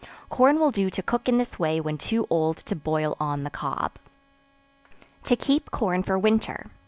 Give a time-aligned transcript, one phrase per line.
[0.29, 3.51] Corn will do to cook in this way when too old to boil on the
[3.51, 3.97] cob.
[5.25, 6.71] To Keep Corn for Winter.